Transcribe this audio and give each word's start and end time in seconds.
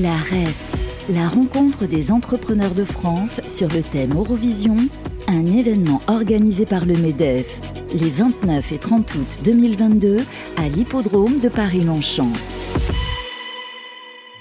La 0.00 0.16
REF, 0.16 1.06
la 1.10 1.28
rencontre 1.28 1.84
des 1.84 2.12
entrepreneurs 2.12 2.72
de 2.72 2.82
France 2.82 3.42
sur 3.46 3.68
le 3.68 3.82
thème 3.82 4.14
Eurovision, 4.14 4.76
un 5.28 5.44
événement 5.44 6.00
organisé 6.06 6.64
par 6.64 6.86
le 6.86 6.96
MEDEF 6.96 7.60
les 8.00 8.08
29 8.08 8.72
et 8.72 8.78
30 8.78 9.14
août 9.16 9.40
2022 9.44 10.16
à 10.56 10.68
l'hippodrome 10.70 11.40
de 11.40 11.50
Paris-Longchamp. 11.50 12.32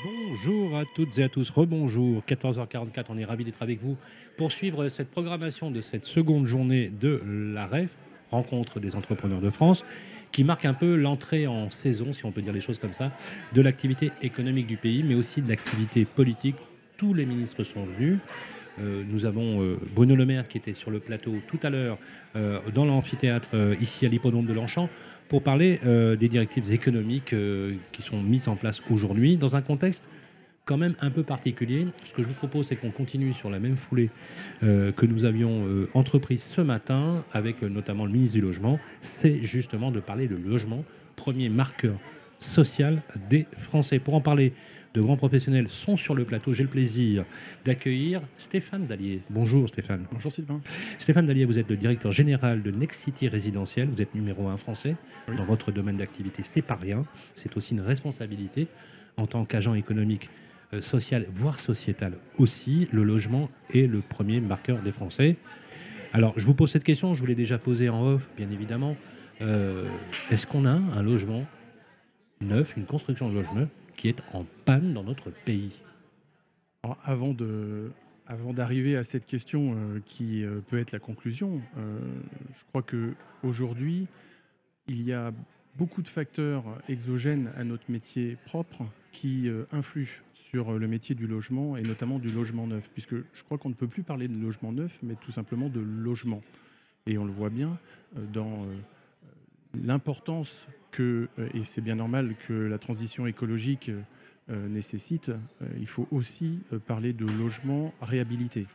Bonjour 0.06 0.78
à 0.78 0.86
toutes 0.86 1.20
et 1.20 1.24
à 1.24 1.28
tous, 1.28 1.50
rebonjour, 1.50 2.24
14h44, 2.30 3.08
on 3.10 3.18
est 3.18 3.26
ravis 3.26 3.44
d'être 3.44 3.62
avec 3.62 3.84
vous 3.84 3.98
pour 4.38 4.54
suivre 4.54 4.88
cette 4.88 5.10
programmation 5.10 5.70
de 5.70 5.82
cette 5.82 6.06
seconde 6.06 6.46
journée 6.46 6.88
de 6.88 7.22
la 7.54 7.68
REF, 7.68 7.98
rencontre 8.32 8.80
des 8.80 8.96
entrepreneurs 8.96 9.42
de 9.42 9.50
France, 9.50 9.86
qui 10.32 10.44
marque 10.44 10.66
un 10.66 10.74
peu 10.74 10.96
l'entrée 10.96 11.48
en 11.48 11.70
saison, 11.70 12.14
si 12.14 12.26
on 12.26 12.32
peut 12.32 12.42
dire 12.42 12.54
les 12.54 12.60
choses 12.60 12.80
comme 12.80 12.94
ça, 12.94 13.12
de 13.54 13.62
l'activité 13.62 14.12
économique 14.22 14.68
du 14.68 14.78
pays, 14.78 15.04
mais 15.04 15.16
aussi 15.16 15.42
de 15.42 15.50
l'activité 15.50 16.06
politique. 16.06 16.56
Tous 16.98 17.14
les 17.14 17.26
ministres 17.26 17.64
sont 17.64 17.86
venus. 17.86 18.20
Euh, 18.80 19.04
nous 19.10 19.26
avons 19.26 19.62
euh, 19.62 19.78
Bruno 19.94 20.16
Le 20.16 20.26
Maire 20.26 20.48
qui 20.48 20.58
était 20.58 20.74
sur 20.74 20.92
le 20.92 21.00
plateau 21.00 21.36
tout 21.48 21.60
à 21.64 21.70
l'heure 21.70 21.98
euh, 22.36 22.60
dans 22.74 22.86
l'amphithéâtre 22.86 23.50
ici 23.82 24.06
à 24.06 24.10
l'hippodrome 24.10 24.46
de 24.46 24.54
Longchamp 24.54 24.90
pour 25.28 25.44
parler 25.44 25.80
des 26.20 26.28
directives 26.28 26.74
économiques 26.74 27.34
qui 27.94 28.02
sont 28.02 28.22
mises 28.22 28.50
en 28.50 28.58
place 28.58 28.82
aujourd'hui 28.92 29.38
dans 29.38 29.56
un 29.56 29.62
contexte 29.62 30.10
quand 30.66 30.78
même 30.78 30.96
un 31.02 31.10
peu 31.10 31.24
particulier. 31.24 31.88
Ce 32.04 32.14
que 32.14 32.24
je 32.24 32.28
vous 32.28 32.34
propose, 32.34 32.68
c'est 32.68 32.76
qu'on 32.76 32.92
continue 32.92 33.34
sur 33.34 33.50
la 33.50 33.60
même 33.60 33.78
foulée 33.78 34.10
que 34.62 35.06
nous 35.06 35.26
avions 35.26 35.66
entreprise 35.94 36.44
ce 36.44 36.62
matin 36.62 37.26
avec 37.32 37.62
notamment 37.62 38.06
le 38.06 38.12
ministre 38.12 38.38
du 38.38 38.42
Logement. 38.42 38.80
C'est 39.02 39.44
justement 39.44 39.92
de 39.92 40.00
parler 40.00 40.28
de 40.28 40.36
logement, 40.36 40.84
premier 41.16 41.50
marqueur 41.50 41.98
social 42.40 43.02
des 43.30 43.48
Français. 43.58 44.00
Pour 44.00 44.14
en 44.16 44.22
parler, 44.22 44.54
de 44.94 45.02
grands 45.02 45.16
professionnels 45.16 45.70
sont 45.70 45.96
sur 45.96 46.16
le 46.16 46.26
plateau. 46.26 46.54
J'ai 46.54 46.64
le 46.64 46.70
plaisir 46.70 47.24
d'accueillir 47.64 48.22
Stéphane 48.38 48.88
Dallier. 48.88 49.22
Bonjour 49.30 49.70
Stéphane. 49.70 50.06
Bonjour 50.12 50.32
Sylvain. 50.32 50.60
Stéphane 51.00 51.26
Dallier, 51.26 51.46
vous 51.46 51.60
êtes 51.60 51.70
le 51.70 51.78
directeur 51.78 52.12
général 52.12 52.62
de 52.62 52.72
Next 52.72 53.04
City 53.04 53.30
Résidentiel. 53.30 53.88
Vous 53.90 54.02
êtes 54.02 54.14
numéro 54.16 54.48
un 54.48 54.58
français 54.58 54.96
dans 55.28 55.46
votre 55.46 55.72
domaine 55.72 55.98
d'activité. 55.98 56.44
C'est 56.44 56.62
pas 56.62 56.76
rien. 56.76 57.06
C'est 57.36 57.56
aussi 57.56 57.74
une 57.74 57.82
responsabilité 57.82 58.68
en 59.18 59.28
tant 59.28 59.46
qu'agent 59.46 59.76
économique, 59.76 60.30
euh, 60.74 60.82
social, 60.82 61.28
voire 61.34 61.60
sociétal 61.60 62.14
aussi. 62.38 62.88
Le 62.94 63.04
logement 63.04 63.50
est 63.74 63.88
le 63.88 64.00
premier 64.00 64.40
marqueur 64.40 64.82
des 64.82 64.94
Français. 64.94 65.36
Alors, 66.14 66.34
je 66.38 66.46
vous 66.46 66.54
pose 66.54 66.72
cette 66.72 66.86
question. 66.86 67.14
Je 67.14 67.20
vous 67.20 67.26
l'ai 67.26 67.36
déjà 67.36 67.58
posée 67.58 67.90
en 67.90 68.02
off, 68.02 68.30
bien 68.38 68.50
évidemment. 68.50 68.96
Euh, 69.42 69.86
est-ce 70.30 70.48
qu'on 70.48 70.64
a 70.66 70.72
un 70.72 71.04
logement 71.04 71.46
neuf, 72.40 72.78
une 72.78 72.86
construction 72.86 73.30
de 73.30 73.36
logement 73.36 73.68
qui 73.98 74.08
est 74.08 74.22
en 74.32 74.46
panne 74.64 74.94
dans 74.94 75.04
notre 75.04 75.30
pays? 75.30 75.72
Avant 77.04 77.34
d'arriver 78.54 78.96
à 78.96 79.04
cette 79.04 79.26
question 79.26 79.76
euh, 79.76 80.00
qui 80.06 80.46
peut 80.70 80.80
être 80.80 80.94
la 80.94 81.00
conclusion, 81.00 81.62
je 81.76 82.64
crois 82.70 82.82
que 82.82 83.14
aujourd'hui 83.44 84.08
il 84.88 85.02
y 85.04 85.12
a 85.12 85.32
beaucoup 85.78 86.02
de 86.02 86.08
facteurs 86.08 86.64
exogènes 86.88 87.52
à 87.58 87.64
notre 87.64 87.92
métier 87.92 88.38
propre 88.46 88.86
qui 89.12 89.50
influent 89.72 90.22
sur 90.52 90.78
le 90.78 90.88
métier 90.88 91.16
du 91.16 91.28
logement 91.28 91.78
et 91.78 91.82
notamment 91.82 92.20
du 92.20 92.28
logement 92.28 92.68
neuf, 92.68 92.92
puisque 92.92 93.16
je 93.16 93.44
crois 93.44 93.58
qu'on 93.58 93.70
ne 93.70 93.74
peut 93.74 93.88
plus 93.88 94.04
parler 94.04 94.28
de 94.28 94.38
logement 94.38 94.74
neuf, 94.74 95.00
mais 95.02 95.16
tout 95.16 95.32
simplement 95.32 95.70
de 95.70 95.80
logement. 95.80 96.42
Et 97.08 97.18
on 97.18 97.26
le 97.26 97.32
voit 97.32 97.50
bien 97.50 97.80
dans 98.34 98.66
l'importance 99.74 100.68
que, 100.92 101.28
euh, 101.40 101.48
et 101.54 101.64
c'est 101.64 101.82
bien 101.82 101.96
normal 101.96 102.36
que 102.48 102.54
la 102.54 102.78
transition 102.78 103.26
écologique 103.28 103.90
euh, 103.90 104.02
euh, 104.50 104.68
nécessite, 104.68 105.32
il 105.80 105.88
faut 105.88 106.08
aussi 106.12 106.60
parler 106.88 107.14
de 107.14 107.26
logement 107.26 107.94
réhabilité. 108.02 108.66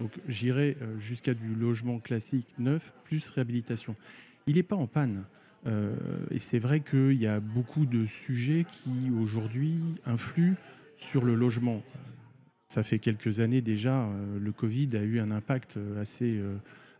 Donc 0.00 0.10
j'irai 0.28 0.76
jusqu'à 0.98 1.32
du 1.32 1.54
logement 1.54 2.00
classique 2.00 2.48
neuf 2.58 2.92
plus 3.04 3.30
réhabilitation. 3.30 3.94
Il 4.46 4.56
n'est 4.56 4.64
pas 4.64 4.76
en 4.76 4.88
panne. 4.88 5.24
et 5.64 6.38
c'est 6.40 6.58
vrai 6.58 6.80
qu'il 6.80 7.14
y 7.14 7.28
a 7.28 7.38
beaucoup 7.38 7.86
de 7.86 8.04
sujets 8.04 8.64
qui 8.64 9.12
aujourd'hui 9.16 9.78
influent 10.04 10.56
sur 10.96 11.24
le 11.24 11.34
logement. 11.34 11.82
Ça 12.68 12.82
fait 12.82 12.98
quelques 12.98 13.40
années 13.40 13.60
déjà, 13.60 14.08
le 14.40 14.52
Covid 14.52 14.96
a 14.96 15.02
eu 15.02 15.20
un 15.20 15.30
impact 15.30 15.78
assez 16.00 16.40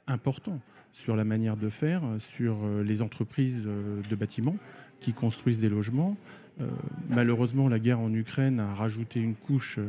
important 0.07 0.61
sur 0.93 1.17
la 1.17 1.25
manière 1.25 1.57
de 1.57 1.69
faire, 1.69 2.03
sur 2.19 2.65
euh, 2.65 2.83
les 2.83 3.03
entreprises 3.03 3.67
euh, 3.67 4.03
de 4.09 4.17
bâtiments 4.17 4.57
qui 5.01 5.13
construisent 5.13 5.61
des 5.61 5.69
logements. 5.69 6.17
Euh, 6.61 6.69
malheureusement, 7.09 7.69
la 7.69 7.79
guerre 7.79 8.01
en 8.01 8.13
Ukraine 8.13 8.61
a 8.61 8.73
rajouté 8.73 9.21
une 9.21 9.35
couche, 9.35 9.81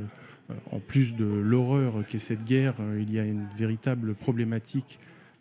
en 0.71 0.79
plus 0.79 1.15
de 1.15 1.25
l'horreur 1.25 2.05
qu'est 2.07 2.19
cette 2.19 2.43
guerre, 2.43 2.75
il 2.99 3.11
y 3.11 3.17
a 3.19 3.23
une 3.23 3.47
véritable 3.55 4.13
problématique 4.13 4.99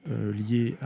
liée 0.08 0.76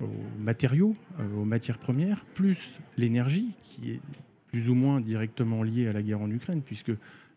aux 0.00 0.08
matériaux, 0.38 0.94
aux 1.36 1.44
matières 1.44 1.78
premières, 1.78 2.24
plus 2.26 2.78
l'énergie, 2.98 3.54
qui 3.60 3.92
est 3.92 4.00
plus 4.54 4.70
ou 4.70 4.74
moins 4.76 5.00
directement 5.00 5.64
liée 5.64 5.88
à 5.88 5.92
la 5.92 6.00
guerre 6.00 6.20
en 6.20 6.30
Ukraine, 6.30 6.62
puisque 6.62 6.92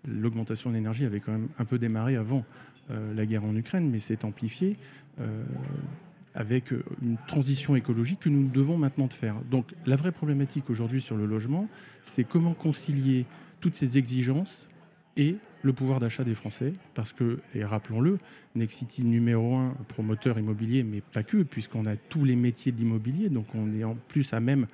l'augmentation 0.07 0.69
de 0.69 0.75
l'énergie 0.75 1.03
avait 1.03 1.19
quand 1.19 1.31
même 1.31 1.47
un 1.57 1.66
peu 1.66 1.79
démarré 1.79 2.16
avant 2.16 2.45
la 2.89 3.25
guerre 3.25 3.44
en 3.44 3.55
Ukraine, 3.55 3.89
mais 3.89 4.00
c'est 4.00 4.23
amplifié 4.23 4.78
avec 6.38 6.72
euh, 6.72 6.83
une 7.01 7.17
transition 7.28 7.75
écologique 7.75 8.19
que 8.19 8.29
nous 8.29 8.47
devons 8.47 8.78
maintenant 8.78 9.07
de 9.07 9.13
faire. 9.13 9.35
Donc 9.50 9.73
la 9.85 9.95
vraie 9.95 10.11
problématique 10.11 10.69
aujourd'hui 10.69 11.01
sur 11.01 11.17
le 11.17 11.25
logement, 11.25 11.67
c'est 12.03 12.23
comment 12.23 12.53
concilier 12.53 13.25
toutes 13.59 13.75
ces 13.75 13.97
exigences 13.97 14.69
et 15.17 15.35
le 15.63 15.73
pouvoir 15.73 15.99
d'achat 15.99 16.23
des 16.23 16.35
Français, 16.35 16.73
parce 16.94 17.11
que, 17.11 17.39
et 17.55 17.66
rappelons-le, 17.66 18.19
Nexity 18.53 19.03
numéro 19.03 19.55
un 19.55 19.75
promoteur 19.88 20.38
immobilier, 20.38 20.84
mais 20.84 21.01
pas 21.01 21.23
que, 21.23 21.41
puisqu'on 21.41 21.88
a 21.88 21.95
tous 21.95 22.23
les 22.23 22.35
métiers 22.35 22.72
de 22.72 22.78
l'immobilier, 22.78 23.29
donc 23.29 23.47
on 23.55 23.73
est 23.73 23.84
en 23.84 23.97
plus 24.07 24.31
à 24.34 24.39
même 24.39 24.67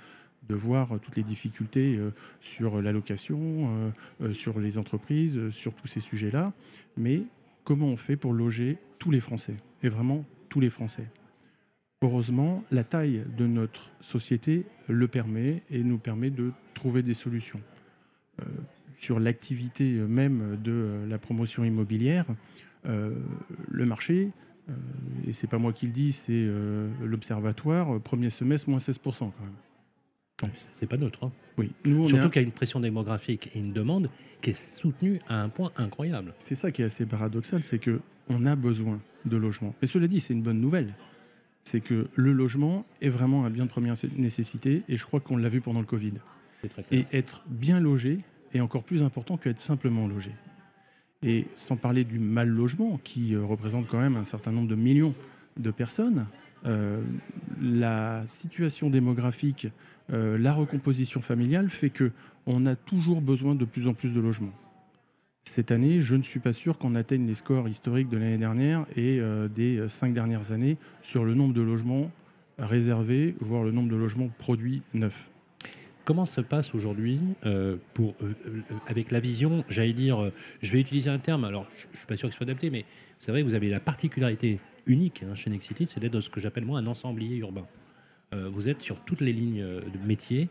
de 0.47 0.55
voir 0.55 0.99
toutes 0.99 1.15
les 1.15 1.23
difficultés 1.23 1.95
euh, 1.97 2.11
sur 2.41 2.81
la 2.81 2.91
location, 2.91 3.93
euh, 4.21 4.33
sur 4.33 4.59
les 4.59 4.77
entreprises, 4.77 5.49
sur 5.49 5.73
tous 5.73 5.87
ces 5.87 5.99
sujets-là. 5.99 6.53
Mais 6.97 7.23
comment 7.63 7.87
on 7.87 7.97
fait 7.97 8.15
pour 8.15 8.33
loger 8.33 8.77
tous 8.99 9.11
les 9.11 9.19
Français, 9.19 9.55
et 9.81 9.89
vraiment 9.89 10.25
tous 10.49 10.59
les 10.59 10.69
Français? 10.69 11.07
Heureusement, 12.01 12.63
la 12.69 12.83
taille 12.83 13.23
de 13.37 13.47
notre 13.47 13.89
société 14.01 14.65
le 14.89 15.07
permet 15.07 15.63
et 15.71 15.83
nous 15.83 15.97
permet 15.97 16.29
de 16.29 16.51
trouver 16.73 17.01
des 17.01 17.13
solutions. 17.13 17.61
Euh, 18.41 18.45
sur 18.95 19.19
l'activité 19.19 19.91
même 19.91 20.57
de 20.61 20.71
euh, 20.71 21.07
la 21.07 21.17
promotion 21.17 21.63
immobilière, 21.63 22.25
euh, 22.85 23.15
le 23.69 23.85
marché, 23.85 24.31
et 25.27 25.33
c'est 25.33 25.47
pas 25.47 25.57
moi 25.57 25.73
qui 25.73 25.87
le 25.87 25.91
dis, 25.91 26.13
c'est 26.13 26.47
l'observatoire, 27.01 27.99
premier 27.99 28.29
semestre, 28.29 28.69
moins 28.69 28.79
16% 28.79 29.01
quand 29.19 29.33
même. 29.41 29.51
C'est 30.73 30.87
pas 30.87 30.97
neutre. 30.97 31.23
Hein. 31.23 31.31
Oui. 31.57 31.71
Surtout 32.07 32.29
qu'il 32.29 32.41
y 32.41 32.45
a 32.45 32.47
une 32.47 32.51
pression 32.51 32.79
démographique 32.79 33.49
et 33.55 33.59
une 33.59 33.71
demande 33.71 34.09
qui 34.41 34.49
est 34.49 34.53
soutenue 34.53 35.19
à 35.27 35.41
un 35.41 35.49
point 35.49 35.71
incroyable. 35.77 36.33
C'est 36.37 36.55
ça 36.55 36.71
qui 36.71 36.81
est 36.81 36.85
assez 36.85 37.05
paradoxal, 37.05 37.63
c'est 37.63 37.79
que 37.79 38.01
on 38.29 38.45
a 38.45 38.55
besoin 38.55 38.99
de 39.25 39.37
logements. 39.37 39.75
Et 39.81 39.87
cela 39.87 40.07
dit, 40.07 40.19
c'est 40.19 40.33
une 40.33 40.41
bonne 40.41 40.59
nouvelle 40.59 40.93
c'est 41.63 41.79
que 41.79 42.07
le 42.15 42.33
logement 42.33 42.85
est 43.01 43.09
vraiment 43.09 43.45
un 43.45 43.49
bien 43.49 43.63
de 43.63 43.69
première 43.69 43.95
nécessité, 44.17 44.83
et 44.87 44.97
je 44.97 45.05
crois 45.05 45.19
qu'on 45.19 45.37
l'a 45.37 45.49
vu 45.49 45.61
pendant 45.61 45.79
le 45.79 45.85
Covid. 45.85 46.13
Et 46.91 47.05
être 47.11 47.43
bien 47.47 47.79
logé 47.79 48.19
est 48.53 48.59
encore 48.59 48.83
plus 48.83 49.01
important 49.03 49.37
qu'être 49.37 49.59
simplement 49.59 50.07
logé. 50.07 50.31
Et 51.23 51.47
sans 51.55 51.77
parler 51.77 52.03
du 52.03 52.19
mal 52.19 52.49
logement, 52.49 52.99
qui 53.03 53.33
euh, 53.33 53.43
représente 53.43 53.87
quand 53.87 53.99
même 53.99 54.17
un 54.17 54.25
certain 54.25 54.51
nombre 54.51 54.67
de 54.67 54.75
millions 54.75 55.15
de 55.57 55.71
personnes, 55.71 56.27
euh, 56.65 57.01
la 57.61 58.25
situation 58.27 58.89
démographique, 58.89 59.67
euh, 60.11 60.37
la 60.37 60.53
recomposition 60.53 61.21
familiale 61.21 61.69
fait 61.69 61.89
que 61.89 62.11
on 62.45 62.65
a 62.65 62.75
toujours 62.75 63.21
besoin 63.21 63.55
de 63.55 63.65
plus 63.65 63.87
en 63.87 63.93
plus 63.93 64.13
de 64.13 64.19
logements 64.19 64.53
cette 65.45 65.71
année, 65.71 66.01
je 66.01 66.15
ne 66.15 66.23
suis 66.23 66.39
pas 66.39 66.53
sûr 66.53 66.77
qu'on 66.77 66.95
atteigne 66.95 67.27
les 67.27 67.35
scores 67.35 67.67
historiques 67.67 68.09
de 68.09 68.17
l'année 68.17 68.37
dernière 68.37 68.85
et 68.95 69.19
euh, 69.19 69.47
des 69.47 69.87
cinq 69.87 70.13
dernières 70.13 70.51
années 70.51 70.77
sur 71.01 71.25
le 71.25 71.35
nombre 71.35 71.53
de 71.53 71.61
logements 71.61 72.11
réservés, 72.57 73.35
voire 73.39 73.63
le 73.63 73.71
nombre 73.71 73.89
de 73.89 73.95
logements 73.95 74.29
produits 74.39 74.81
neufs. 74.93 75.29
Comment 76.05 76.25
se 76.25 76.41
passe 76.41 76.73
aujourd'hui 76.75 77.19
euh, 77.45 77.77
euh, 77.99 78.33
avec 78.87 79.11
la 79.11 79.19
vision, 79.19 79.63
j'allais 79.69 79.93
dire, 79.93 80.31
je 80.61 80.71
vais 80.71 80.81
utiliser 80.81 81.09
un 81.09 81.19
terme, 81.19 81.45
alors 81.45 81.67
je 81.69 81.87
ne 81.91 81.97
suis 81.97 82.07
pas 82.07 82.17
sûr 82.17 82.29
qu'il 82.29 82.35
soit 82.35 82.45
adapté, 82.45 82.69
mais 82.69 82.85
c'est 83.19 83.31
vrai 83.31 83.41
que 83.41 83.47
vous 83.47 83.55
avez 83.55 83.69
la 83.69 83.79
particularité 83.79 84.59
unique 84.85 85.23
hein, 85.23 85.35
chez 85.35 85.49
Nexity, 85.49 85.85
c'est 85.85 85.99
d'être 85.99 86.19
ce 86.19 86.29
que 86.29 86.39
j'appelle 86.39 86.65
moi 86.65 86.79
un 86.79 86.87
ensemblier 86.87 87.37
urbain. 87.37 87.65
Vous 88.51 88.69
êtes 88.69 88.81
sur 88.81 88.97
toutes 89.01 89.21
les 89.21 89.33
lignes 89.33 89.63
de 89.63 90.07
métier. 90.07 90.49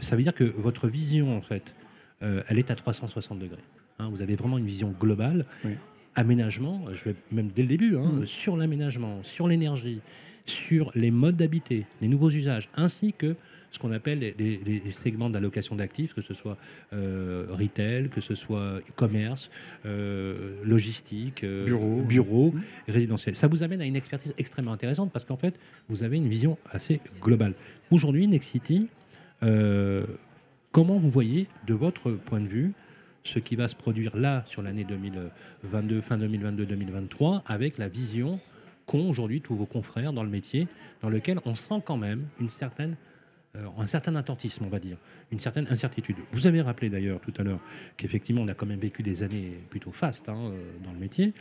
ça 0.00 0.16
veut 0.16 0.22
dire 0.22 0.34
que 0.34 0.44
votre 0.44 0.88
vision, 0.88 1.36
en 1.36 1.40
fait, 1.40 1.74
elle 2.20 2.58
est 2.58 2.70
à 2.70 2.76
360 2.76 3.38
degrés. 3.38 3.62
Hein, 3.98 4.08
vous 4.10 4.22
avez 4.22 4.36
vraiment 4.36 4.58
une 4.58 4.66
vision 4.66 4.94
globale. 4.98 5.44
Aménagement, 6.14 6.84
je 6.92 7.04
vais 7.04 7.14
même 7.30 7.50
dès 7.54 7.62
le 7.62 7.68
début, 7.68 7.96
hein, 7.96 8.20
mm. 8.20 8.26
sur 8.26 8.56
l'aménagement, 8.56 9.22
sur 9.22 9.46
l'énergie, 9.46 10.00
sur 10.46 10.90
les 10.94 11.10
modes 11.10 11.36
d'habiter, 11.36 11.86
les 12.00 12.08
nouveaux 12.08 12.30
usages, 12.30 12.68
ainsi 12.74 13.12
que 13.12 13.36
ce 13.70 13.78
qu'on 13.78 13.92
appelle 13.92 14.20
les, 14.38 14.90
segments 14.90 15.30
d'allocation 15.30 15.76
d'actifs, 15.76 16.14
que 16.14 16.22
ce 16.22 16.34
soit 16.34 16.56
euh, 16.92 17.46
retail, 17.50 18.08
que 18.08 18.20
ce 18.20 18.34
soit 18.34 18.80
commerce, 18.96 19.50
euh, 19.86 20.54
logistique, 20.64 21.44
euh, 21.44 21.64
bureau, 21.64 22.02
bureau 22.02 22.52
mmh. 22.52 22.62
résidentiel. 22.88 23.36
Ça 23.36 23.46
vous 23.46 23.62
amène 23.62 23.80
à 23.80 23.86
une 23.86 23.96
expertise 23.96 24.34
extrêmement 24.38 24.72
intéressante 24.72 25.12
parce 25.12 25.24
qu'en 25.24 25.36
fait, 25.36 25.54
vous 25.88 26.02
avez 26.02 26.16
une 26.16 26.28
vision 26.28 26.58
assez 26.70 27.00
globale. 27.20 27.54
Aujourd'hui, 27.90 28.26
Nexity, 28.26 28.88
comment 29.40 30.98
vous 30.98 31.10
voyez, 31.10 31.48
de 31.66 31.74
votre 31.74 32.10
point 32.10 32.40
de 32.40 32.48
vue, 32.48 32.72
ce 33.24 33.38
qui 33.38 33.56
va 33.56 33.68
se 33.68 33.76
produire 33.76 34.16
là 34.16 34.42
sur 34.46 34.62
l'année 34.62 34.84
2022, 34.84 36.00
fin 36.00 36.16
2022-2023, 36.18 37.42
avec 37.46 37.78
la 37.78 37.88
vision 37.88 38.40
qu'ont 38.86 39.08
aujourd'hui 39.08 39.40
tous 39.40 39.54
vos 39.54 39.66
confrères 39.66 40.12
dans 40.12 40.22
le 40.22 40.30
métier, 40.30 40.66
dans 41.02 41.10
lequel 41.10 41.38
on 41.44 41.54
sent 41.54 41.82
quand 41.84 41.98
même 41.98 42.26
une 42.40 42.48
certaine 42.48 42.92
euh, 42.92 43.17
un 43.54 43.86
certain 43.86 44.14
intentisme, 44.16 44.64
on 44.64 44.68
va 44.68 44.78
dire, 44.78 44.96
une 45.32 45.38
certaine 45.38 45.66
incertitude. 45.70 46.16
Vous 46.32 46.46
avez 46.46 46.60
rappelé 46.60 46.90
d'ailleurs 46.90 47.20
tout 47.20 47.32
à 47.38 47.42
l'heure 47.42 47.60
qu'effectivement 47.96 48.42
on 48.42 48.48
a 48.48 48.54
quand 48.54 48.66
même 48.66 48.78
vécu 48.78 49.02
des 49.02 49.22
années 49.22 49.52
plutôt 49.70 49.90
fastes 49.90 50.28
hein, 50.28 50.36
euh, 50.36 50.84
dans 50.84 50.92
le 50.92 50.98
métier. 50.98 51.32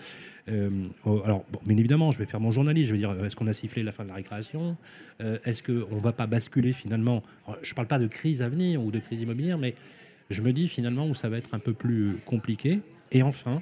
Euh, 0.49 0.87
oh, 1.05 1.21
alors, 1.25 1.45
bien 1.65 1.77
évidemment, 1.77 2.11
je 2.11 2.19
vais 2.19 2.25
faire 2.25 2.39
mon 2.39 2.51
journaliste, 2.51 2.89
je 2.89 2.93
vais 2.93 2.99
dire, 2.99 3.25
est-ce 3.25 3.35
qu'on 3.35 3.47
a 3.47 3.53
sifflé 3.53 3.83
la 3.83 3.91
fin 3.91 4.03
de 4.03 4.09
la 4.09 4.15
récréation? 4.15 4.77
Est-ce 5.19 5.61
qu'on 5.61 5.95
ne 5.95 6.01
va 6.01 6.13
pas 6.13 6.27
basculer 6.27 6.71
finalement? 6.71 7.21
Je 7.61 7.71
ne 7.71 7.75
parle 7.75 7.87
pas 7.87 7.99
de 7.99 8.07
crise 8.07 8.41
à 8.41 8.49
venir 8.49 8.81
ou 8.81 8.89
de 8.89 8.99
crise 8.99 9.21
immobilière, 9.21 9.57
mais 9.57 9.75
je 10.29 10.41
me 10.41 10.53
dis 10.53 10.69
finalement 10.69 11.07
où 11.07 11.15
ça 11.15 11.27
va 11.27 11.37
être 11.37 11.53
un 11.53 11.59
peu 11.59 11.73
plus 11.73 12.17
compliqué. 12.25 12.79
Et 13.11 13.23
enfin, 13.23 13.61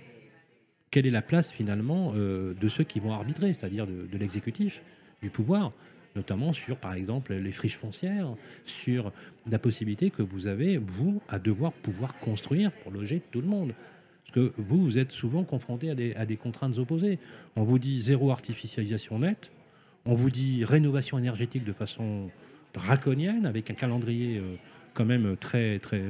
quelle 0.92 1.08
est 1.08 1.12
la 1.12 1.24
place 1.24 1.52
finalement 1.52 2.14
de 2.14 2.70
ceux 2.70 2.84
qui 2.84 3.00
vont 3.00 3.14
arbitrer, 3.14 3.54
c'est-à-dire 3.54 3.88
de 3.88 4.18
l'exécutif, 4.18 4.82
du 5.24 5.32
pouvoir 5.32 5.72
notamment 6.16 6.54
sur, 6.54 6.78
par 6.78 6.94
exemple, 6.94 7.34
les 7.34 7.52
friches 7.52 7.78
foncières, 7.78 8.34
sur 8.64 9.12
la 9.50 9.60
possibilité 9.60 10.10
que 10.10 10.22
vous 10.22 10.48
avez, 10.48 10.78
vous, 10.78 11.22
à 11.28 11.40
devoir 11.40 11.72
pouvoir 11.72 12.16
construire 12.18 12.72
pour 12.72 12.92
loger 12.92 13.22
tout 13.32 13.42
le 13.42 13.48
monde. 13.48 13.74
Parce 14.24 14.34
que 14.34 14.54
vous, 14.58 14.84
vous 14.84 14.98
êtes 14.98 15.12
souvent 15.12 15.44
confronté 15.44 15.90
à 15.90 16.26
des, 16.26 16.38
contraintes 16.38 16.78
opposées. 16.78 17.20
On 17.56 17.64
vous 17.64 17.80
dit 17.80 18.00
zéro 18.02 18.32
artificialisation 18.32 19.20
nette, 19.20 19.52
on 20.06 20.16
vous 20.16 20.30
dit 20.30 20.64
rénovation 20.64 21.18
énergétique 21.18 21.64
de 21.64 21.74
façon 21.74 22.30
draconienne, 22.74 23.46
avec 23.46 23.70
un 23.70 23.74
calendrier 23.74 24.38
euh, 24.38 24.56
quand 24.94 25.06
même 25.06 25.36
très... 25.38 25.80
très 25.80 26.02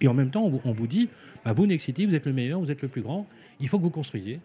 et 0.00 0.08
en 0.08 0.14
même 0.14 0.30
temps, 0.30 0.50
on 0.64 0.72
vous, 0.72 0.86
dit, 0.86 1.08
bah, 1.44 1.52
vous, 1.52 1.66
Nexity, 1.66 2.06
vous 2.06 2.14
êtes 2.14 2.26
le 2.26 2.32
meilleur, 2.32 2.60
vous 2.60 2.70
êtes 2.70 2.82
le 2.82 2.88
plus 2.88 3.02
grand, 3.02 3.26
il 3.60 3.68
faut 3.68 3.78
que 3.78 3.84
vous 3.84 3.90
construisiez. 3.90 4.40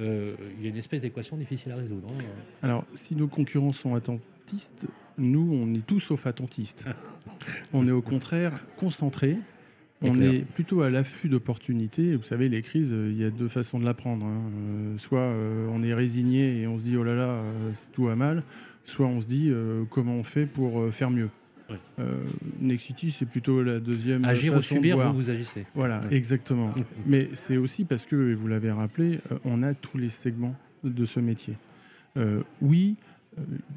Euh, 0.00 0.34
il 0.58 0.64
y 0.64 0.66
a 0.66 0.70
une 0.70 0.76
espèce 0.76 1.00
d'équation 1.00 1.36
difficile 1.36 1.72
à 1.72 1.76
résoudre. 1.76 2.08
Hein. 2.10 2.24
Alors, 2.62 2.84
si 2.94 3.14
nos 3.14 3.26
concurrents 3.26 3.72
sont 3.72 3.94
nous, 5.18 5.50
on 5.52 5.72
est 5.74 5.86
tous 5.86 6.00
sauf 6.00 6.26
attentistes. 6.26 6.84
on 7.72 7.86
est 7.86 7.92
au 7.92 8.02
contraire 8.02 8.58
concentrés. 8.76 9.36
On 10.02 10.20
est 10.20 10.44
plutôt 10.44 10.80
à 10.82 10.90
l'affût 10.90 11.28
d'opportunités. 11.28 12.16
Vous 12.16 12.24
savez, 12.24 12.48
les 12.48 12.62
crises, 12.62 12.92
il 12.92 13.16
y 13.16 13.24
a 13.24 13.30
deux 13.30 13.48
façons 13.48 13.78
de 13.78 13.84
l'apprendre. 13.84 14.24
Hein. 14.24 14.40
Euh, 14.56 14.98
soit 14.98 15.20
euh, 15.20 15.68
on 15.70 15.82
est 15.82 15.92
résigné 15.92 16.62
et 16.62 16.66
on 16.66 16.78
se 16.78 16.84
dit 16.84 16.96
oh 16.96 17.04
là 17.04 17.14
là, 17.14 17.28
euh, 17.28 17.72
tout 17.92 18.04
va 18.04 18.16
mal. 18.16 18.42
Soit 18.84 19.06
on 19.06 19.20
se 19.20 19.26
dit 19.26 19.52
comment 19.90 20.14
on 20.14 20.22
fait 20.22 20.46
pour 20.46 20.92
faire 20.92 21.10
mieux. 21.10 21.28
Nexity, 22.60 23.12
c'est 23.12 23.26
plutôt 23.26 23.62
la 23.62 23.78
deuxième. 23.78 24.24
Agir 24.24 24.54
ou 24.54 24.62
subir, 24.62 24.98
vous, 24.98 25.14
vous 25.14 25.30
agissez. 25.30 25.66
Voilà, 25.74 26.02
exactement. 26.10 26.70
Mais 27.06 27.28
c'est 27.34 27.58
aussi 27.58 27.84
parce 27.84 28.04
que, 28.04 28.34
vous 28.34 28.48
l'avez 28.48 28.72
rappelé, 28.72 29.20
on 29.44 29.62
a 29.62 29.74
tous 29.74 29.98
les 29.98 30.08
segments 30.08 30.56
de 30.82 31.04
ce 31.04 31.20
métier. 31.20 31.54
oui, 32.62 32.96
euh, 32.96 33.09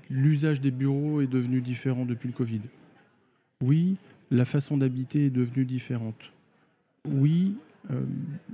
l'usage 0.09 0.61
des 0.61 0.71
bureaux 0.71 1.21
est 1.21 1.27
devenu 1.27 1.61
différent 1.61 2.05
depuis 2.05 2.27
le 2.27 2.33
Covid. 2.33 2.61
Oui, 3.61 3.97
la 4.31 4.45
façon 4.45 4.77
d'habiter 4.77 5.27
est 5.27 5.29
devenue 5.29 5.65
différente. 5.65 6.31
Oui, 7.07 7.55
euh, 7.91 8.01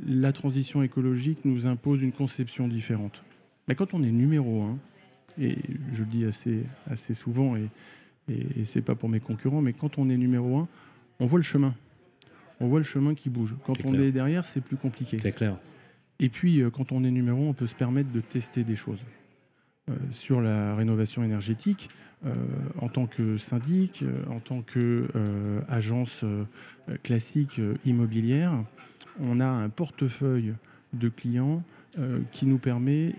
la 0.06 0.32
transition 0.32 0.84
écologique 0.84 1.46
nous 1.46 1.68
impose 1.68 2.02
une 2.02 2.12
conception 2.12 2.68
différente. 2.68 3.24
Mais 3.68 3.76
quand 3.76 3.94
on 3.94 4.04
est 4.04 4.12
numéro 4.12 4.64
un, 4.64 4.78
et 5.40 5.56
je 5.92 6.04
le 6.04 6.10
dis 6.10 6.26
assez, 6.26 6.64
assez 6.90 7.14
souvent, 7.14 7.56
et, 7.56 7.70
et, 8.28 8.66
ce 8.66 8.80
n'est 8.80 8.84
pas 8.84 8.96
pour 8.96 9.10
mes 9.10 9.20
concurrents, 9.20 9.62
mais 9.62 9.74
quand 9.74 9.98
on 9.98 10.10
est 10.10 10.18
numéro 10.18 10.58
un, 10.58 10.68
on 11.20 11.26
voit 11.26 11.40
le 11.40 11.44
chemin. 11.44 11.76
On 12.60 12.68
voit 12.68 12.80
le 12.80 12.86
chemin 12.86 13.14
qui 13.14 13.30
bouge. 13.30 13.56
Quand 13.66 13.74
on 13.86 13.94
est 13.94 14.12
derrière, 14.12 14.44
c'est 14.44 14.62
plus 14.62 14.78
compliqué. 14.78 15.18
C'est 15.22 15.32
clair. 15.32 15.58
Et 16.20 16.30
puis, 16.30 16.62
euh, 16.62 16.70
quand 16.70 16.92
on 16.92 17.04
est 17.04 17.12
numéro 17.12 17.46
un, 17.46 17.50
on 17.50 17.54
peut 17.54 17.68
se 17.68 17.76
permettre 17.76 18.12
de 18.12 18.20
tester 18.20 18.64
des 18.64 18.76
choses. 18.76 19.00
Euh, 19.90 19.94
sur 20.12 20.42
la 20.42 20.76
rénovation 20.76 21.24
énergétique 21.24 21.90
euh, 22.26 22.34
en 22.80 22.90
tant 22.90 23.06
que 23.06 23.38
syndic, 23.38 24.04
euh, 24.04 24.24
en 24.30 24.40
tant 24.40 24.62
qu'agence 24.62 26.24
classique 27.04 27.62
immobilière. 27.86 28.52
On 29.22 29.40
a 29.40 29.48
un 29.48 29.70
portefeuille 29.70 30.54
de 30.94 31.10
clients 31.10 31.64
qui 32.32 32.46
nous 32.46 32.58
permet 32.58 33.16